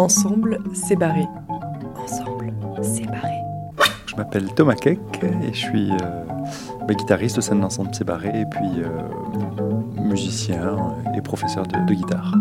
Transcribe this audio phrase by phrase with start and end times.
[0.00, 1.26] Ensemble, c'est barré.
[1.94, 3.36] Ensemble, c'est barré.
[4.06, 4.98] Je m'appelle Thomas Keck
[5.42, 6.24] et je suis euh,
[6.88, 10.78] bah, guitariste au sein de l'ensemble C'est barré et puis euh, musicien
[11.14, 12.34] et professeur de, de, guitare.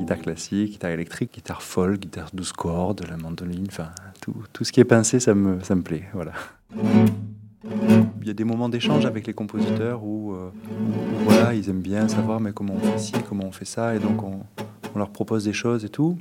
[0.00, 3.90] Guitare classique, guitare électrique, guitare folk, guitare 12 cordes, la mandoline, enfin
[4.20, 6.08] tout, tout, ce qui est pincé, ça me, ça me plaît.
[6.14, 6.32] Voilà.
[8.20, 11.80] Il y a des moments d'échange avec les compositeurs où, euh, où, voilà, ils aiment
[11.80, 14.40] bien savoir mais comment on fait ci, comment on fait ça, et donc on,
[14.94, 16.18] on leur propose des choses et tout.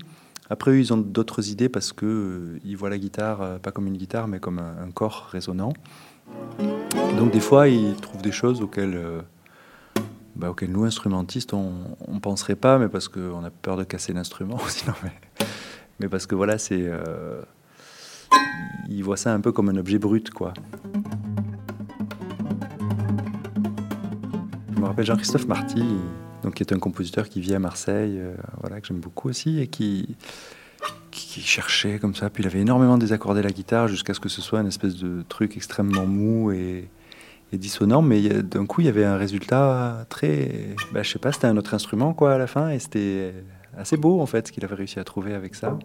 [0.49, 3.71] Après, eux, ils ont d'autres idées parce qu'ils euh, ils voient la guitare euh, pas
[3.71, 5.73] comme une guitare, mais comme un, corps résonnant.
[7.17, 9.21] Donc, des fois, ils trouvent des choses auxquelles, euh,
[10.35, 11.73] bah, auxquelles nous, instrumentistes, on
[12.07, 14.59] ne penserait pas, mais parce qu'on a peur de casser l'instrument,
[15.99, 16.89] mais, parce que voilà, c'est.
[18.87, 20.53] Ils voient ça un peu comme un objet brut, quoi.
[24.73, 25.83] Je me rappelle Jean-Christophe Marty,
[26.43, 29.59] donc qui est un compositeur qui vit à Marseille, euh, voilà, que j'aime beaucoup aussi,
[29.59, 30.15] et qui,
[31.11, 32.29] qui, cherchait comme ça.
[32.29, 35.23] Puis il avait énormément désaccordé la guitare jusqu'à ce que ce soit une espèce de
[35.27, 36.89] truc extrêmement mou et,
[37.51, 38.01] et dissonant.
[38.01, 40.75] Mais d'un coup, il y avait un résultat très.
[40.93, 43.33] Bah, je sais pas, c'était un autre instrument quoi à la fin, et c'était
[43.77, 45.77] assez beau en fait ce qu'il avait réussi à trouver avec ça.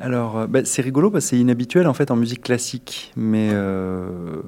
[0.00, 4.40] Alors, bah, c'est rigolo parce que c'est inhabituel en fait en musique classique, mais euh,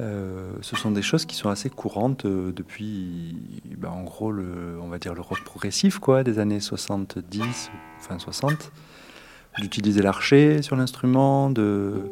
[0.00, 4.78] euh, ce sont des choses qui sont assez courantes euh, depuis, bah, en gros, le,
[4.82, 8.72] on va dire le rock progressif, quoi, des années 70, fin 60,
[9.58, 12.10] d'utiliser l'archet sur l'instrument, de,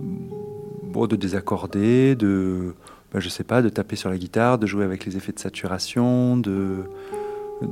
[0.00, 2.74] bon, de désaccorder, de,
[3.12, 5.38] bah, je sais pas, de taper sur la guitare, de jouer avec les effets de
[5.38, 6.84] saturation, de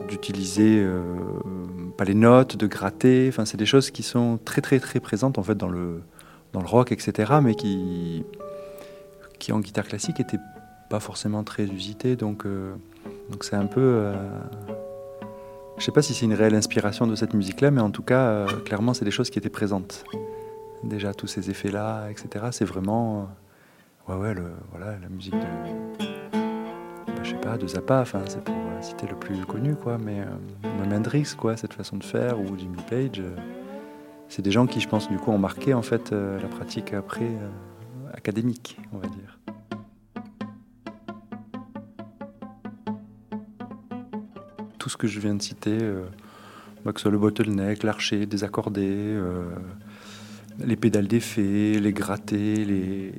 [0.09, 1.03] d'utiliser euh,
[1.97, 3.27] pas les notes, de gratter.
[3.29, 6.03] Enfin, c'est des choses qui sont très très très présentes en fait dans le
[6.53, 7.35] dans le rock, etc.
[7.43, 8.25] Mais qui
[9.39, 10.39] qui en guitare classique était
[10.91, 12.17] pas forcément très usité.
[12.17, 12.75] Donc euh,
[13.31, 14.15] donc c'est un peu euh,
[15.79, 18.29] je sais pas si c'est une réelle inspiration de cette musique-là, mais en tout cas,
[18.29, 20.05] euh, clairement, c'est des choses qui étaient présentes.
[20.83, 22.47] Déjà, tous ces effets-là, etc.
[22.53, 23.29] C'est vraiment,
[24.09, 26.06] ouais, ouais, le, voilà, la musique de,
[27.17, 28.01] bah, je sais pas, de Zappa.
[28.01, 29.99] Enfin, c'est pour citer le plus connu, quoi.
[29.99, 33.35] Mais euh, même Hendrix, quoi, cette façon de faire, ou Jimmy Page, euh,
[34.29, 36.93] c'est des gens qui, je pense, du coup, ont marqué en fait euh, la pratique
[36.93, 37.31] après
[38.13, 39.39] académique, on va dire.
[44.79, 45.79] Tout ce que je viens de citer,
[46.87, 49.43] bah, que ce soit le bottleneck, l'archer, désaccordé, euh,
[50.65, 53.13] les pédales d'effet, les grattés, les,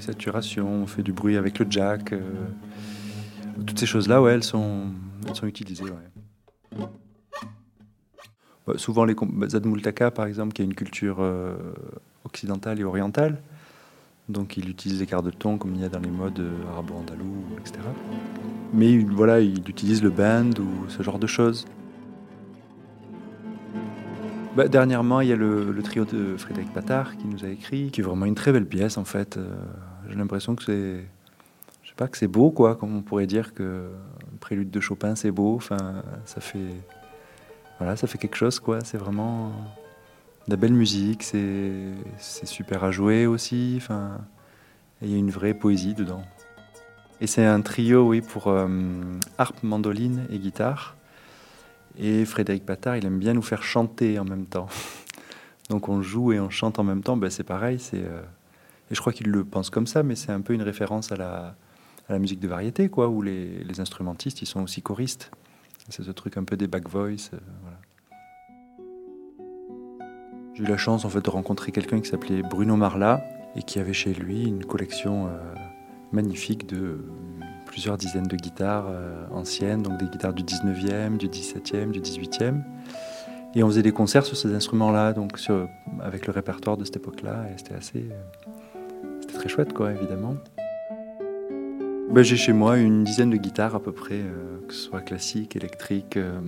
[0.00, 2.12] saturations, on fait du bruit avec le jack.
[2.12, 2.20] Euh,
[3.66, 4.86] toutes ces choses-là, ouais, elles sont,
[5.42, 5.84] utilisées.
[8.66, 9.14] Bah, souvent, les
[9.48, 11.56] Zad Multaka, par exemple, qui a une culture euh,
[12.24, 13.40] occidentale et orientale,
[14.28, 17.44] donc il utilise les quarts de ton comme il y a dans les modes arabo-andalou,
[17.60, 17.78] etc.
[18.74, 21.66] Mais voilà, il utilise le band ou ce genre de choses.
[24.58, 28.00] Bah, dernièrement, il y a le, trio de Frédéric Patard qui nous a écrit, qui
[28.00, 29.36] est vraiment une très belle pièce en fait.
[29.36, 29.54] Euh,
[30.08, 31.04] J'ai l'impression que c'est,
[31.98, 33.90] pas, que c'est beau quoi, comme on pourrait dire que
[34.40, 35.56] prélude de Chopin c'est beau.
[35.56, 36.72] Enfin, ça fait,
[37.78, 38.80] voilà, ça fait quelque chose quoi.
[38.84, 39.52] C'est vraiment
[40.46, 41.72] de la belle musique, c'est,
[42.16, 43.74] c'est super à jouer aussi.
[43.76, 44.18] Enfin,
[45.02, 46.22] il y a une vraie poésie dedans.
[47.20, 48.68] Et c'est un trio, oui, pour euh,
[49.38, 50.96] harpe, mandoline et guitare.
[51.98, 54.68] Et Frédéric Patard, il aime bien nous faire chanter en même temps.
[55.68, 57.78] Donc on joue et on chante en même temps, ben c'est pareil.
[57.80, 58.22] C'est, euh...
[58.90, 61.16] Et je crois qu'il le pense comme ça, mais c'est un peu une référence à
[61.16, 61.56] la,
[62.08, 65.30] à la musique de variété, quoi, où les, instrumentistes, ils sont aussi choristes.
[65.88, 67.30] C'est ce truc un peu des back voice.
[67.32, 67.38] Euh.
[70.54, 73.22] J'ai eu la chance en fait de rencontrer quelqu'un qui s'appelait Bruno Marla
[73.56, 75.30] et qui avait chez lui une collection euh,
[76.12, 77.04] magnifique de
[77.66, 82.62] plusieurs dizaines de guitares euh, anciennes, donc des guitares du 19e, du 17e, du 18e.
[83.54, 85.38] Et on faisait des concerts sur ces instruments-là, donc
[86.00, 88.08] avec le répertoire de cette époque-là, et c'était assez.
[88.10, 88.48] Euh,
[89.20, 90.36] c'était très chouette, quoi, évidemment.
[92.10, 95.02] Ben, J'ai chez moi une dizaine de guitares à peu près, euh, que ce soit
[95.02, 96.40] classique, électrique, euh,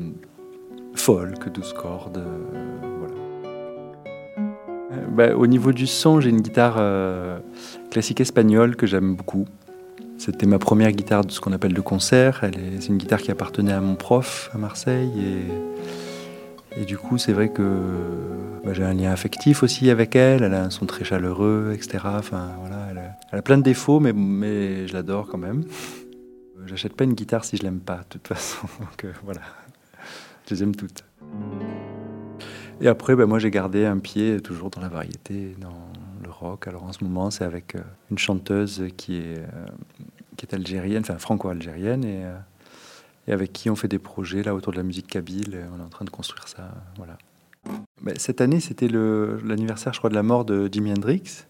[0.95, 3.15] folk, 12 cordes, euh, voilà.
[5.11, 6.81] Ben, au niveau du son, j'ai une guitare
[7.91, 9.45] classique espagnole que j'aime beaucoup.
[10.17, 12.41] C'était ma première guitare de ce qu'on appelle de concert.
[12.79, 15.13] C'est une guitare qui appartenait à mon prof à Marseille.
[16.77, 17.63] Et, du coup, c'est vrai que
[18.65, 20.43] bah, j'ai un lien affectif aussi avec elle.
[20.43, 21.99] Elle a un son très chaleureux, etc.
[22.19, 22.90] Enfin, voilà,
[23.31, 25.65] elle, a, plein de défauts, mais, je l'adore quand même.
[26.67, 28.67] J'achète pas une guitare si je l'aime pas, de toute façon.
[28.81, 29.41] Donc euh, voilà,
[30.47, 31.05] je les aime toutes.
[32.81, 35.91] Et après, bah, moi, j'ai gardé un pied toujours dans la variété, dans
[36.23, 36.69] le rock.
[36.69, 37.77] Alors en ce moment, c'est avec
[38.11, 42.25] une chanteuse qui est algérienne, enfin franco-algérienne, et,
[43.31, 45.59] avec qui on fait des projets là autour de la musique kabyle.
[45.75, 46.71] On est en train de construire ça.
[46.97, 47.17] Voilà.
[48.03, 51.45] Ben, cette année, c'était l'anniversaire, je crois, de la mort de Jimi Hendrix.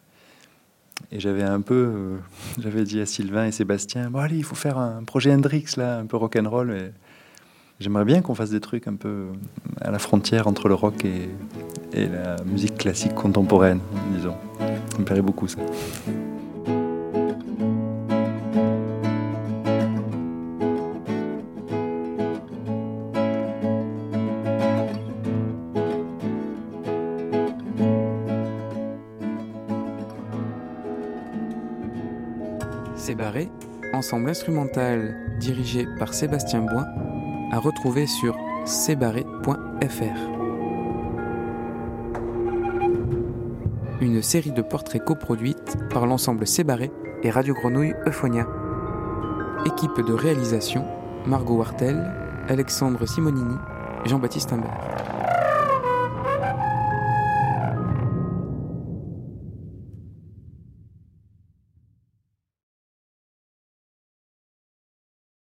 [1.12, 2.18] Et j'avais un peu,
[2.58, 5.98] j'avais dit à Sylvain et Sébastien, bon allez, il faut faire un projet Hendrix là,
[5.98, 6.72] un peu rock'n'roll.
[6.72, 6.92] Et
[7.80, 9.28] j'aimerais bien qu'on fasse des trucs un peu
[9.80, 11.28] à la frontière entre le rock et,
[11.92, 13.80] et la musique classique contemporaine,
[14.14, 14.36] disons.
[14.92, 15.58] Ça me plairait beaucoup ça.
[33.02, 33.16] C'est
[33.94, 36.86] ensemble instrumental dirigé par Sébastien Boin,
[37.50, 38.36] à retrouver sur
[38.66, 40.20] cbarré.fr.
[44.02, 46.90] Une série de portraits coproduites par l'ensemble Cébarré
[47.22, 48.46] et Radio Grenouille Euphonia.
[49.64, 50.84] Équipe de réalisation
[51.26, 52.12] Margot Wartel,
[52.48, 53.56] Alexandre Simonini,
[54.04, 55.19] Jean-Baptiste Imbert.